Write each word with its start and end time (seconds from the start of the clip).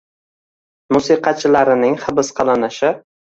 musiqachilarining 0.97 1.95
hibs 2.07 2.35
qilinishi 2.41 2.93